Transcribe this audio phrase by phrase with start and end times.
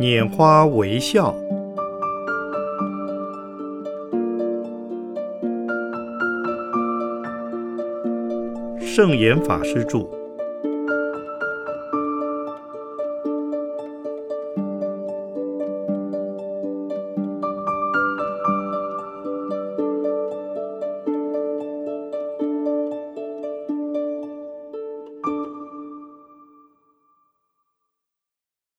[0.00, 1.34] 拈花微笑，
[8.80, 10.08] 圣严法师著。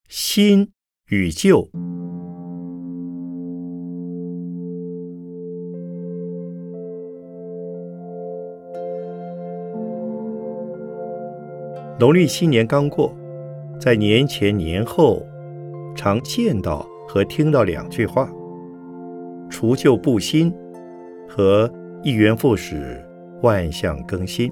[0.08, 0.72] 心
[1.10, 1.68] 与旧，
[11.98, 13.12] 农历新年刚过，
[13.80, 15.26] 在年前年后，
[15.96, 18.30] 常见到和听到两句话
[19.50, 20.54] ：“除旧布新”
[21.28, 21.68] 和
[22.04, 23.04] “一元复始，
[23.42, 24.48] 万象更新”。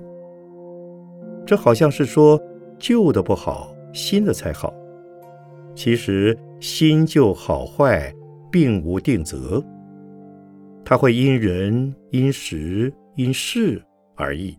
[1.46, 2.36] 这好像是说
[2.80, 4.74] 旧的不好，新的才好。
[5.76, 8.12] 其实新旧好坏
[8.50, 9.64] 并无定则，
[10.84, 13.84] 它会因人、因时、因事
[14.16, 14.58] 而异。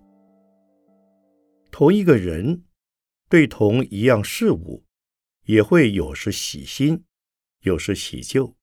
[1.72, 2.64] 同一个人
[3.28, 4.86] 对同一样事物，
[5.44, 7.03] 也会有时喜新，
[7.64, 8.56] 有时喜旧。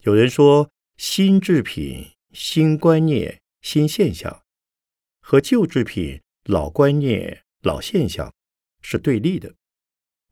[0.00, 4.42] 有人说，新制品、新观念、新现象，
[5.20, 7.44] 和旧制品、老观念。
[7.62, 8.34] 老现象
[8.80, 9.54] 是对立的，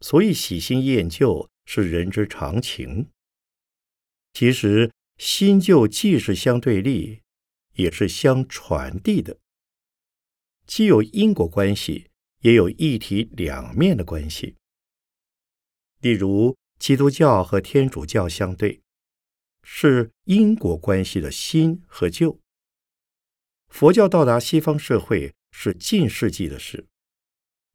[0.01, 3.09] 所以喜新厌旧是人之常情。
[4.33, 7.23] 其实新旧既是相对立，
[7.75, 9.39] 也是相传递的，
[10.67, 14.57] 既有因果关系，也有一体两面的关系。
[16.01, 18.81] 例如，基督教和天主教相对，
[19.63, 22.41] 是因果关系的新和旧。
[23.69, 26.87] 佛教到达西方社会是近世纪的事。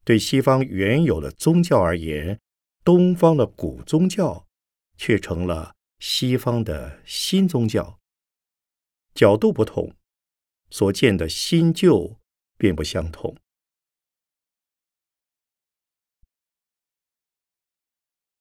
[0.06, 2.40] 对西方原有的宗教而言，
[2.84, 4.46] 东方的古宗教
[4.96, 7.98] 却成了西方的新宗教。
[9.14, 9.96] 角度不同，
[10.70, 12.20] 所见的新旧
[12.56, 13.36] 便不相同。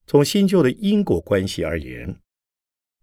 [0.06, 2.22] 从新旧的因果关系而言，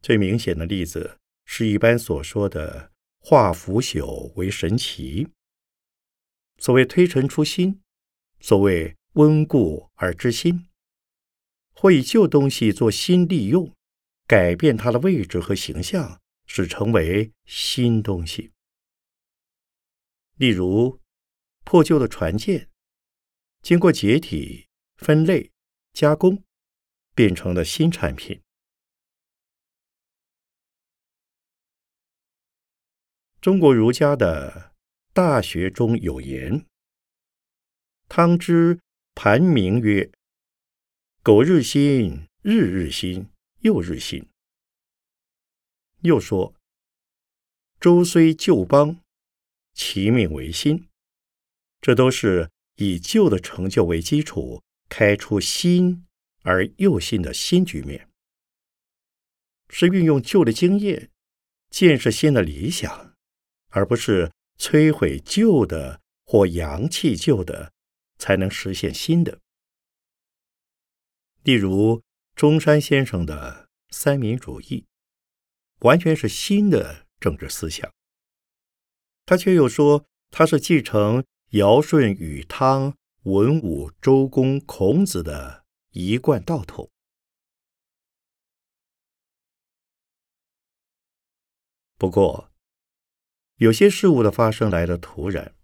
[0.01, 5.27] 最明显的例子是一般所说的“化腐朽为神奇”。
[6.59, 7.82] 所谓推陈出新。
[8.43, 10.69] 所谓温故而知新，
[11.77, 13.73] 或以旧东西做新利用，
[14.27, 18.51] 改变它的位置和形象，使成为新东西。
[20.39, 21.01] 例如，
[21.63, 22.69] 破旧的船舰，
[23.63, 24.67] 经过解体、
[24.97, 25.53] 分类、
[25.93, 26.43] 加工，
[27.15, 28.43] 变成了新产品。
[33.41, 34.75] 中国儒家的
[35.13, 36.67] 大学中有言。
[38.15, 38.79] 汤之
[39.15, 40.13] 盘铭曰
[41.25, 43.27] ：“苟日新，日日新，
[43.61, 44.29] 又日新。”
[46.05, 46.55] 又说
[47.81, 49.01] ：“周虽旧邦，
[49.73, 50.87] 其命为新。”
[51.81, 56.05] 这都是以旧的成就为基础，开出新
[56.43, 58.11] 而又新的新局面，
[59.71, 61.11] 是运用旧的经验，
[61.71, 63.17] 建设新的理想，
[63.71, 67.72] 而不是摧毁旧的或扬弃旧的。
[68.23, 69.41] 才能实现新的。
[71.43, 72.05] 例如，
[72.37, 74.87] 中山先生的三民主义，
[75.81, 77.93] 完全是新的政治思想。
[79.27, 86.89] 他却又说他是继承尧舜禹汤文武周公孔子的一贯道统。
[91.99, 92.53] 不过，
[93.57, 95.57] 有些事物的发生来的突然，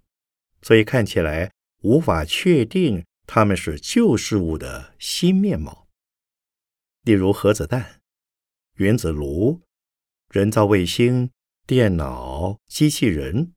[0.61, 1.53] 所以看起来。
[1.83, 5.87] 无法确定它们是旧事物的新面貌，
[7.03, 8.01] 例如核子弹、
[8.75, 9.61] 原子炉、
[10.31, 11.31] 人造卫星、
[11.67, 13.53] 电脑、机器人，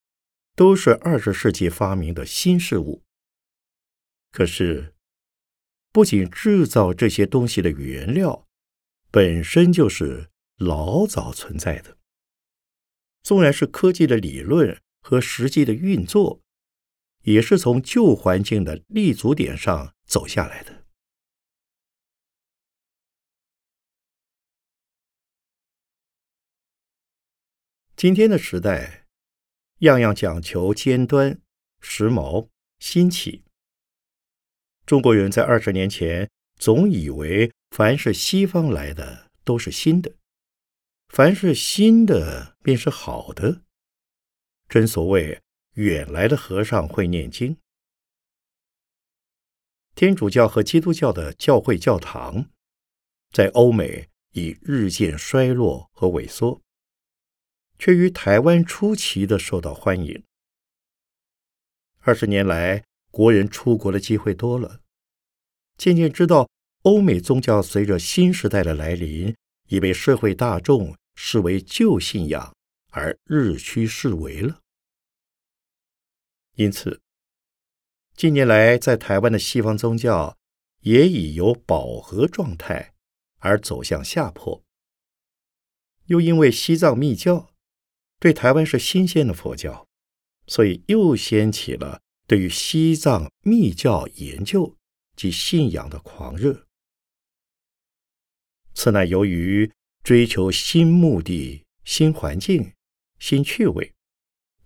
[0.56, 3.02] 都是二十世纪发明的新事物。
[4.32, 4.94] 可是，
[5.92, 8.48] 不仅制造这些东西的原料
[9.10, 11.98] 本身就是老早存在的，
[13.24, 16.42] 纵然是科技的理论和实际的运作。
[17.24, 20.86] 也是从旧环境的立足点上走下来的。
[27.96, 29.06] 今天的时代，
[29.80, 31.40] 样样讲求尖端、
[31.80, 33.44] 时髦、新奇。
[34.88, 36.28] 中国人在二十年前
[36.58, 40.16] 总以为，凡是西方来的都是新的，
[41.10, 43.62] 凡是新的便是好的。
[44.68, 45.40] 真所谓。
[45.76, 47.58] 远来的和尚会念经。
[49.96, 52.50] 天主教和基督教的教会教堂，
[53.32, 56.62] 在欧美已日渐衰落和萎缩，
[57.78, 60.24] 却于台湾出奇的受到欢迎。
[62.00, 64.82] 二十年来，国人出国的机会多了，
[65.78, 66.50] 渐渐知道
[66.84, 69.36] 欧美宗教随着新时代的来临，
[69.68, 72.56] 已被社会大众视为旧信仰
[72.90, 74.61] 而日趋式微了。
[76.62, 77.02] 因此，
[78.16, 80.38] 近年来在台湾的西方宗教
[80.82, 82.94] 也已由饱和状态
[83.40, 84.64] 而走向下坡。
[86.06, 87.52] 又因为西藏密教
[88.20, 89.88] 对台湾是新鲜的佛教，
[90.46, 94.78] 所以又掀起了对于西藏密教研究
[95.16, 96.68] 及信仰的狂热。
[98.76, 99.72] 此乃由于
[100.04, 102.72] 追求新目的、新环境、
[103.18, 103.94] 新趣味，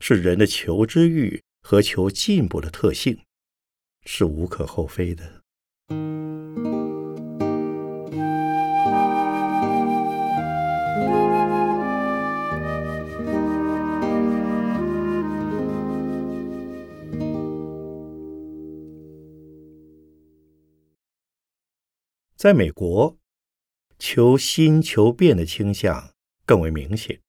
[0.01, 1.41] 是人的求知欲。
[1.67, 3.25] 和求进步的特性
[4.05, 5.41] 是无可厚非的。
[22.35, 23.17] 在美国，
[23.97, 26.11] 求新求变的倾向
[26.45, 27.19] 更为明显。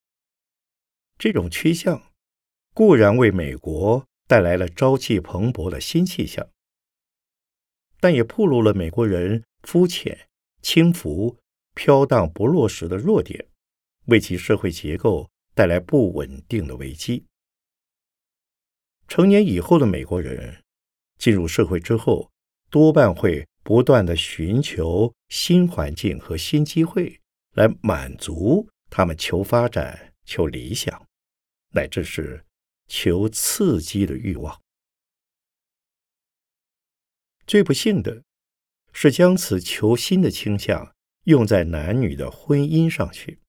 [1.17, 2.13] 这种趋向
[2.75, 4.07] 固然为美国。
[4.27, 6.49] 带来了朝气蓬勃的新气象，
[8.01, 10.29] 但也暴露了美国人肤浅、
[10.63, 11.39] 轻浮、
[11.75, 13.47] 飘荡不落实的弱点，
[14.07, 17.25] 为其社会结构带来不稳定的危机。
[19.07, 20.63] 成年以后的美国人
[21.19, 22.29] 进入社会之后，
[22.69, 27.21] 多半会不断的寻求新环境和新机会，
[27.53, 31.07] 来满足他们求发展、求理想，
[31.71, 32.43] 乃至是。
[32.87, 34.63] 求刺激的欲望，
[37.47, 38.23] 最不幸的
[38.93, 40.95] 是将此求新的倾向
[41.25, 43.41] 用在男女的婚姻上去。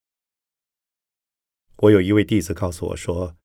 [1.78, 3.38] 我有一位弟子告诉我说，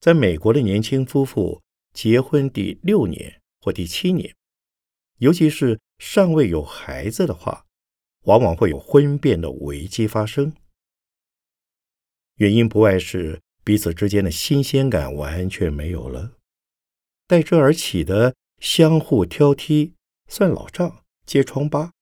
[0.00, 1.62] 在美国的年轻夫妇
[1.92, 4.34] 结婚第六年或第七年，
[5.18, 7.66] 尤其是尚未有孩子的话，
[8.22, 10.54] 往往会有婚变的危机发生。
[12.36, 13.42] 原因不外是。
[13.66, 16.36] 彼此之间的新鲜感完全没有了，
[17.26, 19.94] 代之而起的相互挑剔、
[20.28, 21.92] 算老账、揭疮疤，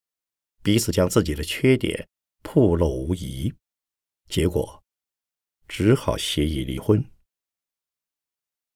[0.61, 2.07] 彼此将自己的缺点
[2.43, 3.51] 暴露无遗，
[4.29, 4.83] 结果
[5.67, 7.03] 只好协议离婚。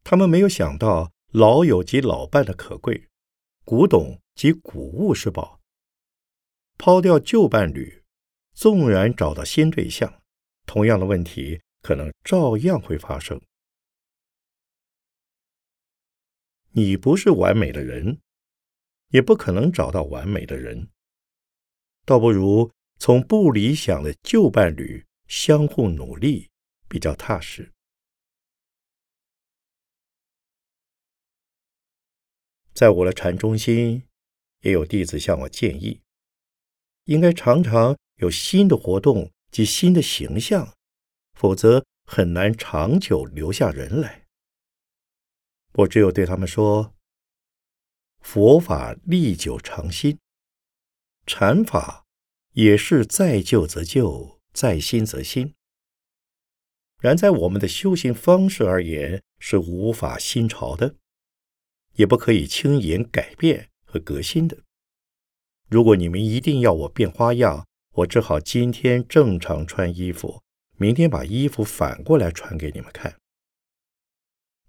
[0.04, 3.08] 他们没有想到老友及老伴的可贵，
[3.64, 5.60] 古董及古物是宝，
[6.80, 8.02] 抛掉旧伴侣，
[8.56, 10.24] 纵然找到新对象，
[10.66, 11.62] 同样的问题。
[11.82, 13.42] 可能照样会发生。
[16.72, 18.20] 你不是完美的人，
[19.10, 20.90] 也不可能找到完美的人。
[22.06, 26.50] 倒不如从不理想的旧伴侣相互努力，
[26.88, 27.72] 比较踏实。
[32.74, 34.04] 在我的禅中心，
[34.62, 36.02] 也有弟子向我建议，
[37.06, 40.78] 应该常常有新的活动及新的形象。
[41.40, 44.26] 否则很难长久留下人来。
[45.72, 46.94] 我只有对他们说
[48.20, 50.20] ：“佛法历久常新，
[51.26, 52.06] 禅法
[52.52, 55.54] 也是在旧则旧，在新则新。
[57.00, 60.96] 然在我们的修行方式而言，是无法新潮的，
[61.94, 64.58] 也不可以轻言改变和革新的。
[65.70, 70.44] 如果你们一定要我变花样，我只好今天正常穿衣服。”
[70.80, 73.20] 明天把衣服反过来穿给你们看。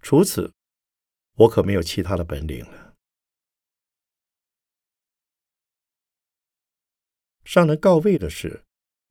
[0.01, 0.51] 除此，
[1.35, 2.95] 我可没有其他的本领了。
[7.45, 8.65] 尚能告慰的是，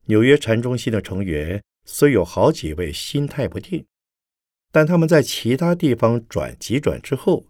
[0.05, 3.87] 纽约禅中心的成员虽有好几位心态不定，
[4.71, 7.47] 但他们在其他地方转急转之后，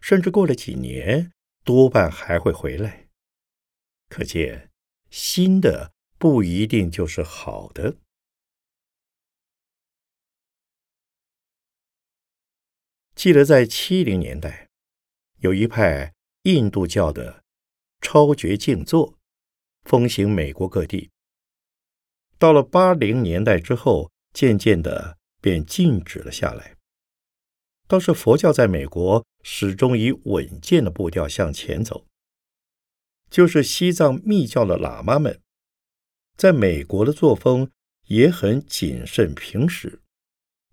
[0.00, 1.30] 甚至过了几年，
[1.62, 3.08] 多半还会回来。
[4.08, 4.70] 可见，
[5.10, 7.98] 新的不一定就是好的。
[13.18, 14.68] 记得在七零年代，
[15.40, 17.42] 有一派印度教的
[18.00, 19.18] 超绝静坐，
[19.82, 21.10] 风行美国各地。
[22.38, 26.76] 到了八零年代之后，渐渐的便静止了下来。
[27.88, 32.06] 倒是佛教在美国始终以稳健的步调向前走。
[33.28, 35.40] 就是西藏密教的喇嘛们，
[36.36, 37.68] 在美国的作风
[38.06, 40.00] 也很谨慎平实。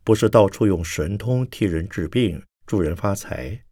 [0.06, 3.66] 不是到处用神通替人治病、助人发财，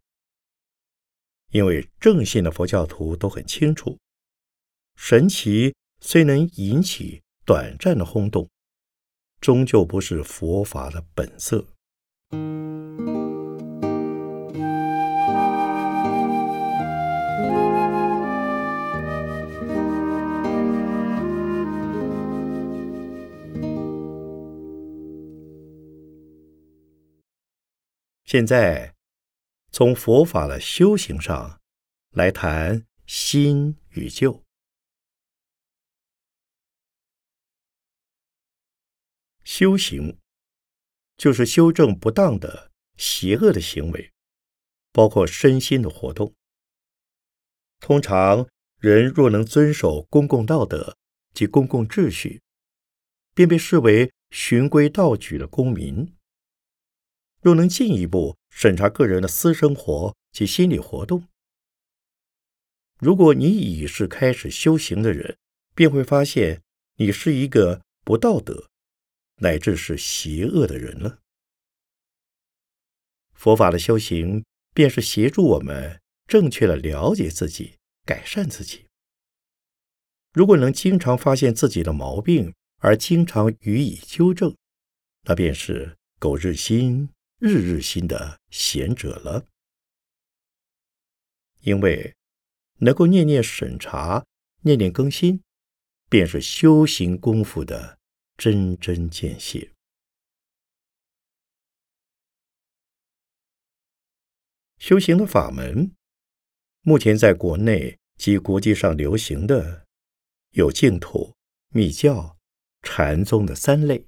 [1.52, 4.00] 因为正信的佛教徒都很清楚，
[4.96, 8.50] 神奇虽能引起短暂的轰动，
[9.40, 11.68] 终究不是佛法的本色。
[28.34, 28.96] 现在，
[29.72, 31.62] 从佛法的修行上
[32.10, 34.44] 来谈新与旧。
[39.44, 40.18] 修行
[41.16, 44.12] 就是修正不当的、邪恶的行为，
[44.92, 46.34] 包括身心的活动。
[47.82, 48.50] 通常，
[48.80, 50.98] 人若能遵守公共道德
[51.36, 52.42] 及公共秩序，
[53.36, 56.12] 便被视为循规蹈矩的公民。
[57.44, 61.28] 若能进一步审查个人的私生活及心理活动，
[63.00, 65.38] 如果你已是开始修行的人，
[65.76, 66.62] 便会发现
[66.96, 68.70] 你是一个不道德
[69.42, 71.20] 乃至是邪恶的人了。
[73.34, 77.74] 佛法的修行便是协助我们正确的了解自己，
[78.06, 78.86] 改善自己。
[80.32, 84.56] 如果能经常发现自己的毛病，而经常予以纠正，
[85.24, 87.10] 那便是苟日新。
[87.46, 89.46] 日日新的贤者了，
[91.60, 92.16] 因为
[92.78, 94.26] 能够念念审查、
[94.62, 95.44] 念念更新，
[96.10, 98.00] 便是修行功夫的
[98.38, 99.74] 真真见血。
[104.78, 105.94] 修行的法门，
[106.84, 109.86] 目前在国内及国际上流行的
[110.52, 111.36] 有净土、
[111.74, 112.38] 密教、
[112.82, 114.08] 禅宗的三类。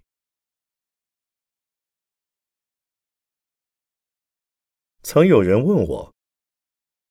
[5.07, 6.15] 曾有人问我，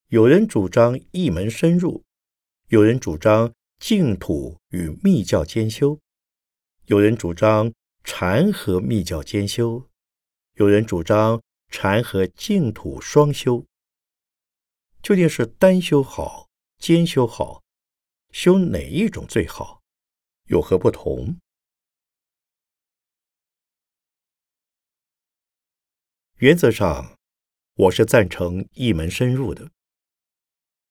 [0.08, 2.02] 有人主张一门深入，
[2.66, 6.00] 有人主张净土与密教兼修，
[6.86, 7.72] 有人主张
[8.02, 9.88] 禅和密教兼修，
[10.54, 13.64] 有人主张禅和净土双修。
[15.00, 16.48] 究竟是单修好，
[16.78, 17.62] 兼修好？
[18.32, 19.80] 修哪一种最好？
[20.48, 21.38] 有何不同？
[26.38, 27.13] 原则上。
[27.76, 29.72] 我是赞成一门深入的，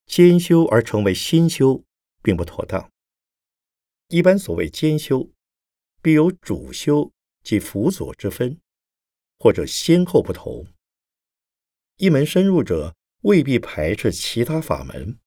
[0.06, 1.86] 兼修而成为心修，
[2.22, 2.92] 并不妥当。
[4.10, 5.32] 一般所谓兼修，
[6.02, 8.60] 必有主修及辅佐之分，
[9.40, 10.68] 或者先后不同。
[11.96, 15.18] 一门深入者未必排斥其他法门，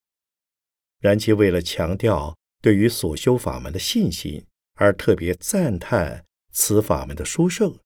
[1.00, 4.44] 然其为了强调对于所修法门的信心，
[4.74, 7.78] 而特别赞叹此法门的殊胜，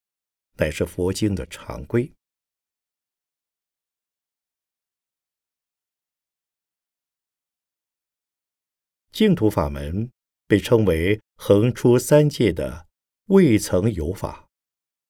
[0.57, 2.13] 乃是佛经的常规。
[9.21, 10.11] 净土法门
[10.47, 12.87] 被称为横出三界的
[13.27, 14.49] 未曾有法，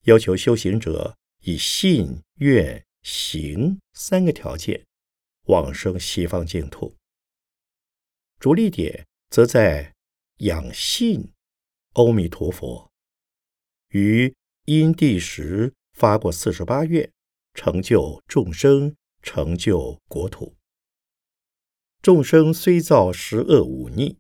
[0.07, 4.85] 要求修行者以信、愿、行三个条件
[5.45, 6.97] 往生西方净土。
[8.41, 9.95] 着力点则在
[10.39, 11.31] 养信，
[11.93, 12.91] 阿弥陀佛
[13.91, 17.09] 于因地时发过四十八愿，
[17.55, 20.57] 成就众生，成就国土。
[22.03, 24.17] 众生虽造十恶五逆，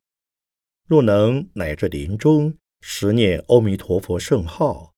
[0.86, 4.92] 若能乃至临终十念阿弥陀佛圣号，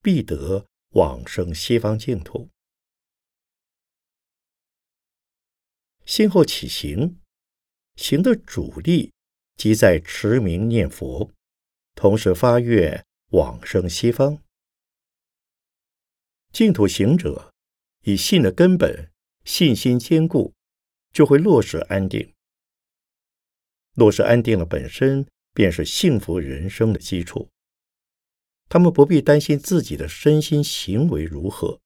[0.00, 2.48] 必得往生西方净土。
[6.06, 7.18] 先后起行，
[7.96, 9.12] 行的主力
[9.56, 11.32] 即在持名念佛，
[11.96, 14.40] 同时发愿往生西方。
[16.52, 17.52] 净土行者
[18.04, 19.10] 以信的根本，
[19.44, 20.54] 信心坚固。
[21.12, 22.32] 就会落实安定，
[23.94, 27.50] 落实安定了，本身便是幸福人生的基础。
[28.68, 31.80] 他们不必担心自己的身心行为如何，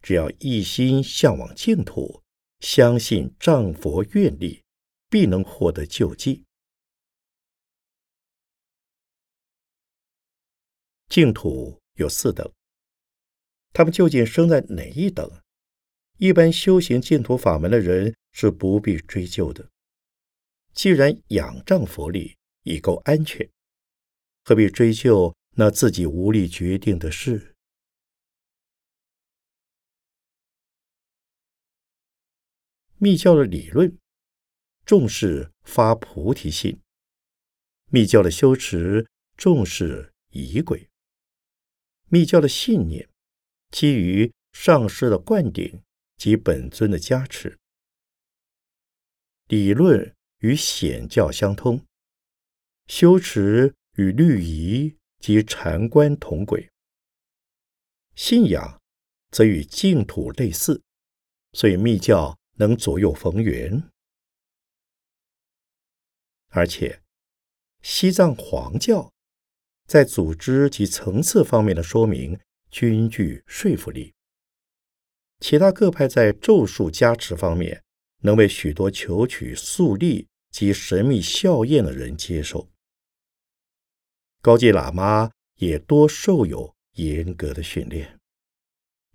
[0.00, 2.22] 只要一心向往净土，
[2.60, 4.62] 相信丈佛愿力，
[5.10, 6.44] 必能获得救济。
[11.08, 12.48] 净土有四等，
[13.72, 15.28] 他们究竟生在哪一等？
[16.18, 18.14] 一般修行净土法门的人。
[18.38, 19.70] 是不必追究的。
[20.74, 23.48] 既然仰仗佛力已够安全，
[24.44, 27.54] 何必追究那自己无力决定的事？
[32.98, 33.96] 密教的理论
[34.84, 36.78] 重视发菩提心，
[37.90, 39.06] 密教的修持
[39.38, 40.90] 重视仪轨，
[42.10, 43.08] 密教的信念
[43.70, 45.82] 基于上师的灌顶
[46.18, 47.58] 及本尊的加持。
[49.48, 51.84] 理论与显教相通，
[52.88, 56.68] 修持与律仪及禅观同轨，
[58.16, 58.80] 信仰
[59.30, 60.82] 则与净土类似，
[61.52, 63.88] 所以密教能左右逢源。
[66.48, 67.02] 而且，
[67.82, 69.12] 西藏黄教
[69.86, 74.12] 在组织及层次方面的说明均具说服力。
[75.38, 77.84] 其他各派在咒术加持方面，
[78.22, 82.68] 能被许多求取速利及神秘效验的人接受。
[84.40, 88.18] 高级喇嘛也多受有严格的训练，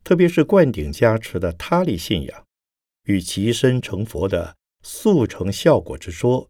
[0.03, 2.45] 特别是灌顶加持的他力信仰
[3.03, 6.49] 与极身成佛的速成效果之说，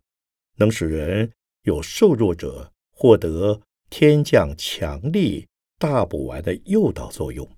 [0.55, 1.31] 能使人
[1.63, 7.49] 有受弱者获得天降强力大补丸的诱导作用。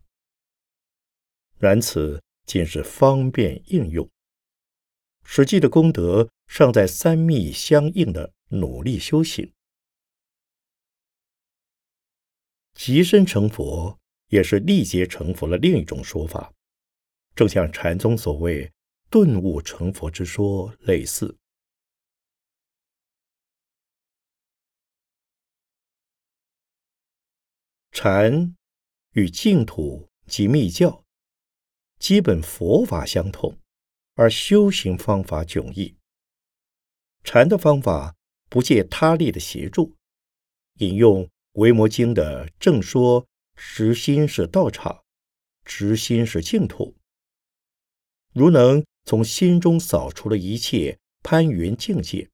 [1.57, 4.09] 然此仅是方便应用，
[5.35, 9.51] 实际的功德尚在三密相应的努力修行。
[12.75, 13.97] 极身成佛
[14.27, 16.53] 也是历劫成佛的另一种说法，
[17.33, 18.71] 正像禅宗所谓
[19.09, 21.35] 顿悟成佛之说类似。
[27.91, 28.55] 禅
[29.13, 31.03] 与净土及密教。
[31.97, 33.57] 基本佛法相同，
[34.15, 35.95] 而修行方法迥异。
[37.23, 38.15] 禅的方法
[38.49, 39.95] 不借他力的协助，
[40.79, 45.03] 引用《维摩经》的正说：“直心是道场，
[45.63, 46.95] 直心是净土。”
[48.33, 52.29] 如能从心中扫除了一切攀缘境界，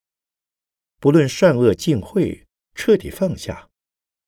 [0.99, 3.69] 不论善恶尽秽，彻底放下，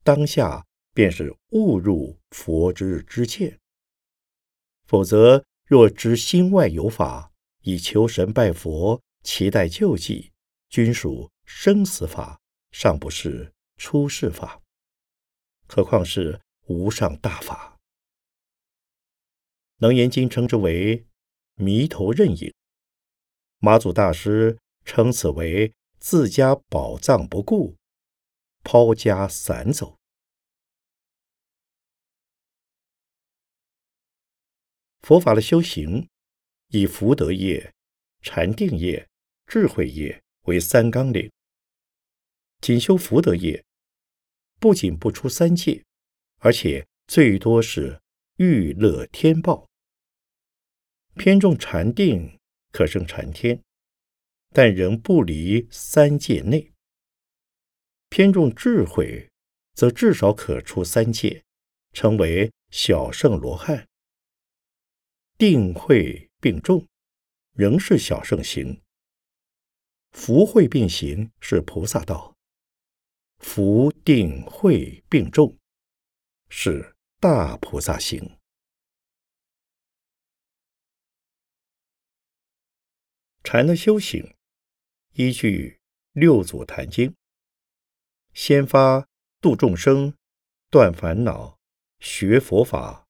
[0.03, 3.57] 当下便是悟入佛之知见。
[4.85, 7.30] 否则，若知心外有法，
[7.61, 10.31] 以求神拜佛，期待救济，
[10.69, 12.39] 均属生死法，
[12.71, 14.61] 尚不是出世法。
[15.67, 17.79] 何况是无上大法？
[19.77, 21.07] 楞严经称之为
[21.55, 22.53] 迷头认影，
[23.59, 27.75] 马祖大师称此为自家宝藏不顾，
[28.63, 29.97] 抛家散走。
[35.01, 36.07] 佛法的修行，
[36.71, 37.73] 以福德业、
[38.21, 39.07] 禅定业、
[39.45, 41.29] 智慧业为三纲领。
[42.61, 43.63] 仅修福德业，
[44.59, 45.83] 不仅不出三界，
[46.37, 47.99] 而且最多是
[48.37, 49.67] 欲乐天报。
[51.15, 52.39] 偏重禅定，
[52.71, 53.61] 可生禅天，
[54.53, 56.71] 但仍不离三界内。
[58.07, 59.29] 偏重智慧，
[59.73, 61.43] 则至少可出三界，
[61.91, 63.85] 成为小圣罗汉。
[65.37, 66.87] 定慧并重，
[67.53, 68.81] 仍是小圣行；
[70.09, 72.35] 福慧并行，是菩萨道。
[73.37, 75.55] 福定慧并重，
[76.49, 78.39] 是大菩萨行。
[83.43, 84.35] 禅的修行，
[85.13, 85.79] 依据
[86.11, 87.15] 六祖坛经，
[88.33, 89.07] 先发
[89.39, 90.15] 度众生、
[90.71, 91.59] 断烦恼、
[91.99, 93.07] 学佛法、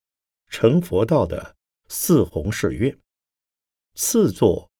[0.48, 1.56] 成佛道的。
[1.94, 2.98] 四弘誓愿，
[3.94, 4.70] 次作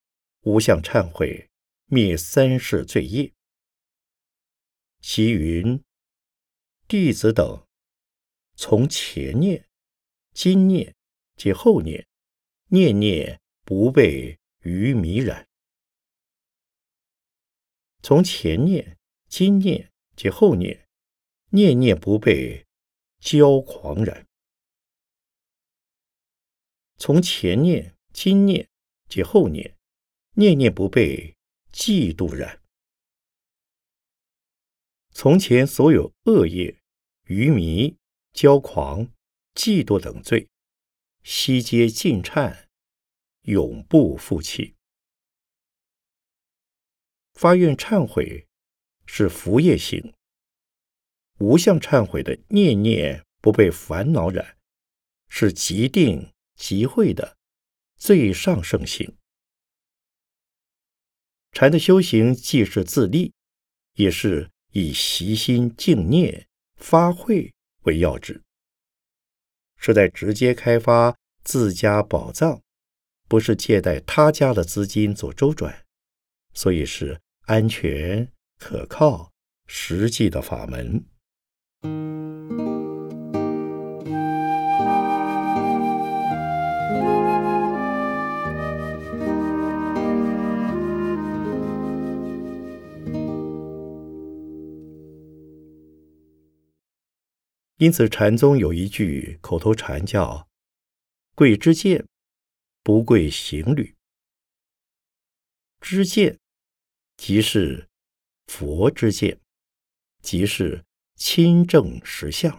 [0.43, 1.51] 无相忏悔，
[1.87, 3.33] 灭三世罪业。
[5.01, 5.83] 其云
[6.89, 7.67] 弟子等
[8.55, 9.69] 从前念、
[10.33, 10.95] 今念
[11.37, 12.07] 及后念，
[12.69, 15.45] 念念不被愚迷染；
[18.03, 18.97] 从前念、
[19.29, 20.89] 今念及后念，
[21.51, 22.67] 念念不被
[23.21, 24.27] 骄狂染。
[26.97, 28.69] 从前念、今念
[29.13, 29.77] 及后念，
[30.37, 31.37] 念念不被
[31.71, 32.63] 嫉妒染；
[35.11, 36.81] 从前所有恶业、
[37.27, 37.99] 愚迷、
[38.33, 39.13] 骄狂、
[39.55, 40.49] 嫉妒等罪，
[41.23, 42.69] 悉皆尽忏，
[43.43, 44.77] 永不复起。
[47.35, 48.49] 发愿忏悔
[49.05, 50.15] 是福业行，
[51.39, 54.57] 无相忏悔的念念不被烦恼染，
[55.29, 56.33] 是极定。
[56.55, 57.37] 集会的
[58.05, 59.17] 最上圣行，
[61.53, 63.33] 禅的修行既是自立，
[63.95, 68.43] 也是以习心静念发慧为要旨，
[69.77, 72.61] 是在直接开发自家宝藏，
[73.29, 75.85] 不是借贷他家的资金做周转，
[76.53, 79.31] 所以是安全可靠、
[79.69, 81.05] 实际的法门。
[97.83, 100.49] 因此，禅宗有一句口头禅叫
[101.35, 102.07] “贵知见，
[102.85, 103.97] 不贵行履”。
[105.83, 106.39] 知见，
[107.17, 107.89] 即是
[108.47, 109.41] 佛之见，
[110.23, 110.85] 即是
[111.17, 112.53] 亲证实相；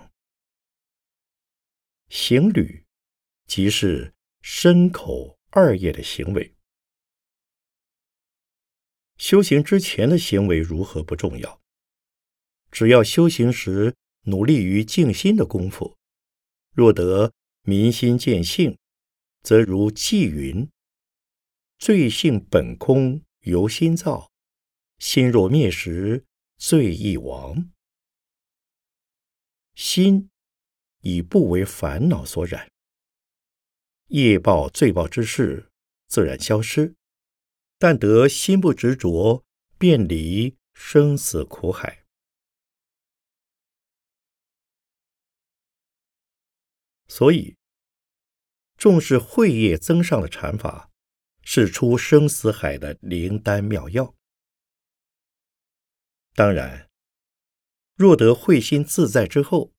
[2.10, 2.84] 行履，
[3.48, 6.54] 即是身口二业的行为。
[9.16, 11.62] 修行之前的行为如何不重要，
[12.70, 13.96] 只要修行时。
[14.24, 15.98] 努力于静心的功夫，
[16.74, 17.34] 若得
[17.64, 18.78] 明心见性，
[19.42, 20.70] 则如纪云
[21.80, 24.30] ：“罪性本空，由心造；
[25.00, 26.26] 心若灭时，
[26.58, 27.70] 罪亦亡。”
[29.76, 30.30] 心
[31.02, 32.72] 已不为烦恼所染，
[34.10, 35.70] 业报罪报之事
[36.08, 36.96] 自然消失。
[37.80, 39.44] 但得心不执着，
[39.78, 42.03] 便离生死苦海。
[47.08, 47.56] 所以，
[48.78, 50.90] 重视慧业增上的禅法，
[51.44, 54.16] 是出生死海的灵丹妙药。
[56.34, 56.90] 当然，
[57.96, 59.72] 若得慧心自在之后，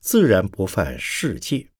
[0.00, 1.70] 自然不犯世界。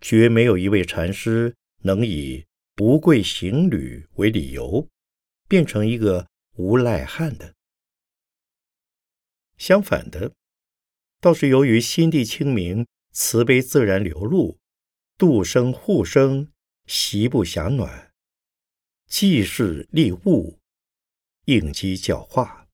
[0.00, 4.88] 绝没有一位禅师能以不贵行旅为理由，
[5.48, 7.54] 变成一个无赖汉的。
[9.56, 10.32] 相反的，
[11.20, 12.86] 倒是由于心地清明。
[13.16, 14.58] 慈悲自然流露，
[15.16, 16.50] 度生护生，
[16.86, 18.12] 习不暇暖，
[19.06, 20.58] 济世利物，
[21.44, 22.68] 应机教化。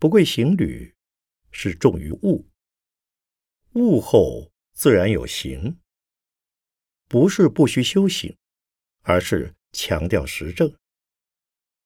[0.00, 0.96] 不贵行旅，
[1.52, 2.50] 是重于物，
[3.74, 5.78] 物后自然有行，
[7.06, 8.36] 不是不需修行，
[9.02, 10.76] 而是强调实证。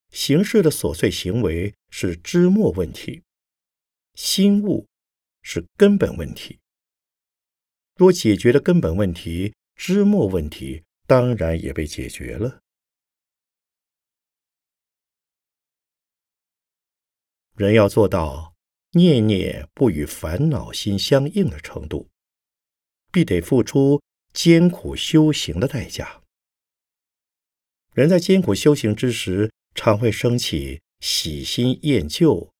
[0.08, 3.22] 形式的琐碎行为是枝末问题，
[4.14, 4.89] 心物。
[5.42, 6.58] 是根本问题。
[7.96, 12.60] 若解决了根本问题，枝末问题当然也被解决了。
[17.56, 18.54] 人要做到
[18.92, 22.08] 念念不与烦恼心相应的程度，
[23.12, 26.22] 必得付出艰苦修行的代价。
[27.92, 32.50] 人在艰苦修行之时，常会升起喜新厌旧、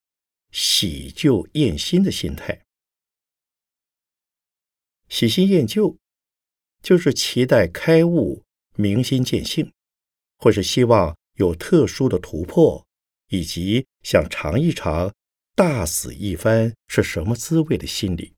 [0.51, 2.63] 喜旧厌新的心态。
[5.11, 5.99] 喜新厌旧，
[6.83, 8.45] 就是期待开悟、
[8.77, 9.73] 明心见性，
[10.39, 12.87] 或是希望有特殊的突破，
[13.29, 15.13] 以及想尝一尝
[15.57, 18.35] 大死一番是什么滋味的心理。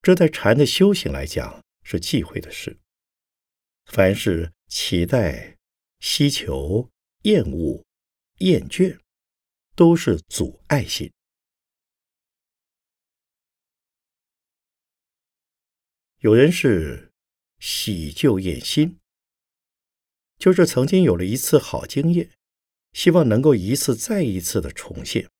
[0.00, 2.78] 这在禅的修行来讲是忌讳的事。
[3.86, 5.58] 凡是期待、
[5.98, 6.88] 希求、
[7.22, 7.84] 厌恶、
[8.38, 8.96] 厌倦，
[9.74, 11.12] 都是阻碍性。
[16.20, 17.14] 有人是
[17.58, 18.98] 喜旧厌新，
[20.36, 22.30] 就是曾经有了一次好经验，
[22.92, 25.30] 希望能够一次再一次的重现。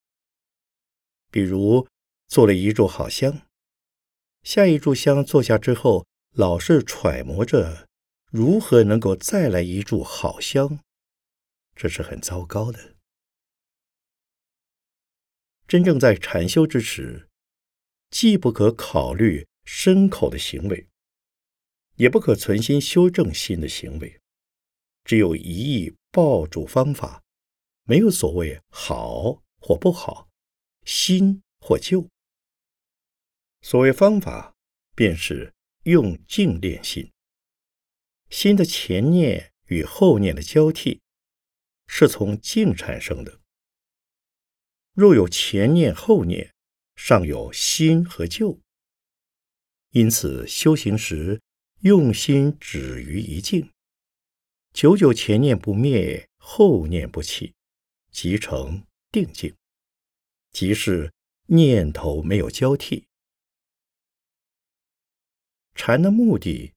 [1.30, 1.86] 比如
[2.28, 3.46] 做了一炷好香，
[4.42, 7.86] 下一炷香坐下之后，老是揣摩着
[8.30, 10.80] 如何能够再来一炷好香，
[11.76, 12.96] 这是很糟糕的。
[15.68, 17.28] 真正在禅修之时，
[18.08, 19.46] 既不可考虑。
[19.72, 20.88] 牲口的行为，
[21.94, 24.20] 也不可存心修正心的行为，
[25.04, 27.22] 只有一意抱住方法，
[27.85, 30.28] 没有所谓好或不好，
[30.85, 32.09] 新或旧。
[33.62, 34.56] 所谓方法，
[34.96, 35.54] 便是
[35.85, 37.12] 用静练心。
[38.28, 41.00] 心的前念与后念的交替，
[41.87, 43.40] 是从静产生的。
[44.94, 46.52] 若有前念后念，
[46.96, 48.61] 尚有新和旧。
[49.92, 51.42] 因此，修行时
[51.81, 53.72] 用心止于一境，
[54.72, 57.55] 久久前念不灭，后念不起，
[58.12, 59.53] 即成定境，
[60.53, 61.12] 即是
[61.46, 63.09] 念头没有交替。
[65.74, 66.72] 禅的目的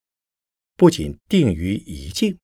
[0.76, 2.39] 不仅定于一境，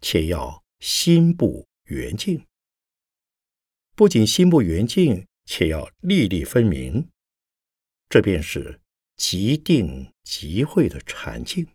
[0.00, 2.40] 且要心不圆净；
[3.94, 7.08] 不仅心不圆净，且要粒粒分明。
[8.08, 8.80] 这便是。
[9.16, 11.66] 即定即会的禅境。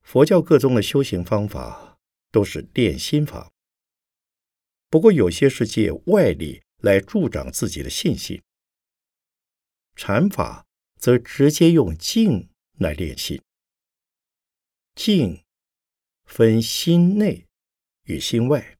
[0.00, 1.98] 佛教各宗的修行方法
[2.32, 3.52] 都是练心法，
[4.88, 8.42] 不过有些是借外力来助长自己的信心。
[9.94, 13.40] 禅法则直接用静来练心。
[14.94, 15.44] 静
[16.24, 17.46] 分心内
[18.04, 18.78] 与心外，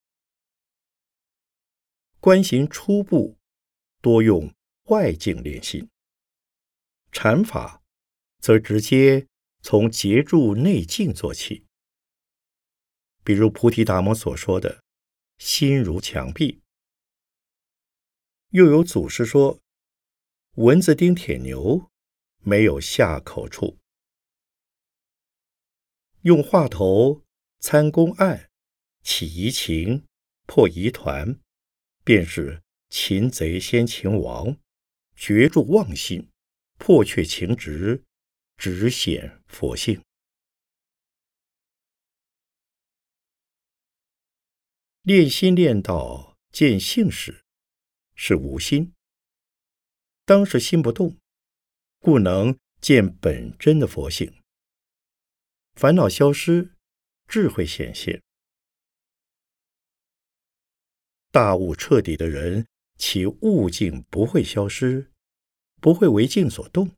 [2.18, 3.38] 观行初步
[4.00, 4.52] 多用
[4.84, 5.88] 外境练心，
[7.12, 7.82] 禅法
[8.38, 9.26] 则直接
[9.62, 11.66] 从结住内境做起。
[13.22, 14.82] 比如菩提达摩所说的
[15.38, 16.62] “心如墙壁”，
[18.50, 19.60] 又有祖师说
[20.56, 21.90] “蚊子叮铁牛，
[22.38, 23.78] 没有下口处”。
[26.22, 27.22] 用话头
[27.58, 28.50] 参公案，
[29.02, 30.06] 起疑情，
[30.46, 31.38] 破疑团，
[32.02, 34.58] 便是擒贼先擒王，
[35.14, 36.28] 绝住妄心，
[36.76, 38.04] 破却情执，
[38.56, 40.02] 直显佛性。
[45.02, 47.44] 练心练到见性时，
[48.14, 48.92] 是无心。
[50.24, 51.16] 当时心不动，
[52.00, 54.42] 故能见本真的佛性。
[55.74, 56.74] 烦恼消失，
[57.28, 58.20] 智慧显现。
[61.30, 62.66] 大悟彻底的人，
[63.00, 65.10] 其悟境不会消失，
[65.80, 66.90] 不会为境所动，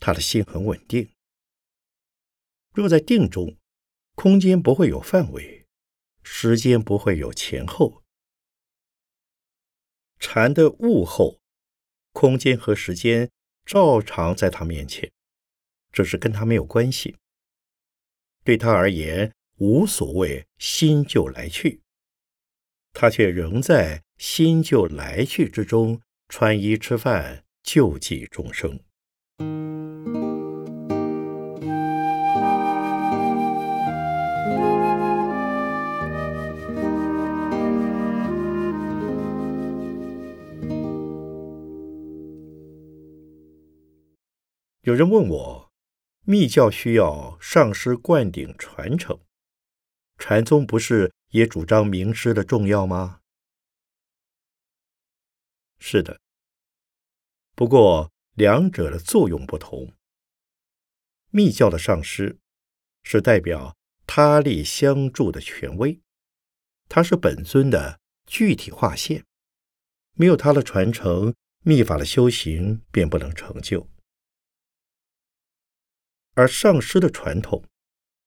[0.00, 1.08] 他的心很稳定。
[2.74, 3.56] 若在定中，
[4.16, 5.68] 空间不会有范围，
[6.24, 8.02] 时间不会有前后。
[10.18, 11.40] 禅的悟后，
[12.12, 13.30] 空间和时间
[13.64, 15.12] 照常在他面前，
[15.92, 17.16] 这是跟他没有关系。
[18.42, 21.82] 对他而言，无所谓新旧来去，
[22.92, 28.78] 他却仍在新旧来去之中穿衣吃饭，救济众生。
[44.82, 45.70] 有人问我。
[46.26, 49.18] 密教需要上师灌顶传承，
[50.18, 53.19] 禅宗不是也主张名师的重要吗？
[55.80, 56.20] 是的，
[57.56, 59.92] 不过两者的作用不同。
[61.30, 62.38] 密教的上师
[63.02, 65.98] 是代表他力相助的权威，
[66.88, 69.24] 他是本尊的具体化现，
[70.14, 73.88] 没有他的传承，密法的修行便不能成就。
[76.34, 77.64] 而上师的传统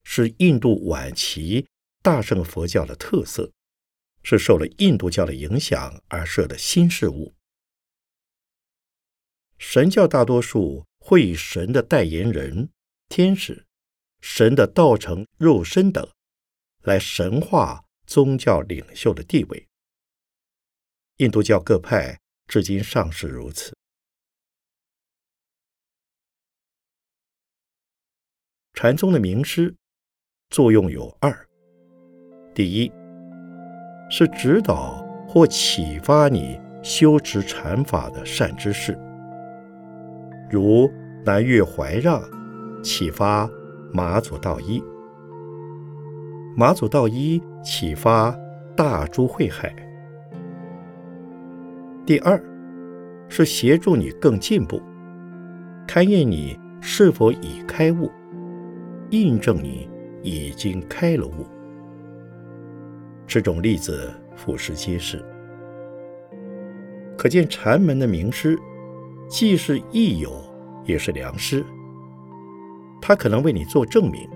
[0.03, 1.67] 是印度晚期
[2.01, 3.51] 大乘佛教的特色，
[4.23, 7.33] 是受了印度教的影响而设的新事物。
[9.65, 12.69] 神教大多数会以神的代言人、
[13.07, 13.65] 天使、
[14.19, 16.07] 神的道成肉身等
[16.81, 19.67] 来神化宗教领袖的地位。
[21.17, 23.73] 印度教各派至今尚是如此。
[28.73, 29.73] 禅宗的名师
[30.49, 31.47] 作用有二：
[32.53, 32.91] 第一
[34.11, 38.93] 是指导或启发你修持禅法的善知识，
[40.53, 40.87] 如
[41.25, 42.21] 南岳怀让
[42.83, 43.49] 启发
[43.91, 44.83] 马祖道一，
[46.55, 48.37] 马祖道一启发
[48.75, 49.71] 大珠慧海；
[52.05, 52.39] 第二
[53.27, 54.79] 是协助你更进步，
[55.87, 58.11] 勘验你是否已开悟。
[59.09, 59.89] 印证你
[60.21, 61.47] 已经开了悟，
[63.25, 65.19] 这种例子俯拾皆是。
[67.17, 68.55] 可见禅门的名师，
[69.27, 70.31] 既是益友，
[70.85, 71.65] 也是良师。
[73.01, 74.29] 他可能为你做证明，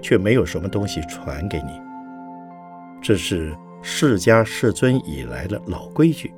[0.00, 1.80] 却没有什么东西传给你。
[3.00, 6.32] 这是释迦世尊以来的老规矩。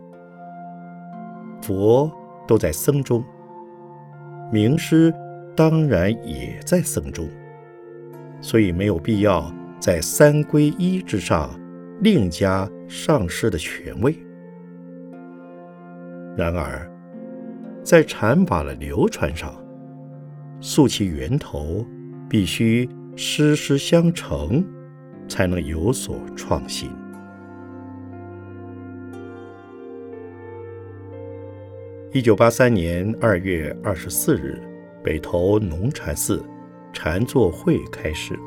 [1.60, 2.10] 佛
[2.46, 3.24] 都在僧中，
[4.52, 5.12] 名师
[5.56, 7.28] 当然也在僧中。
[8.40, 11.50] 所以没有必要在三归一之上
[12.00, 14.14] 另加上师的权威。
[16.36, 16.90] 然而，
[17.84, 19.54] 在禅法的流传上，
[20.58, 21.86] 溯其源头，
[22.30, 24.64] 必须师师相承，
[25.28, 26.90] 才能有所创新。
[32.10, 34.58] 一九八三年二月二十四日，
[35.02, 36.42] 北投农禅寺。
[36.94, 38.38] 禅坐会开始。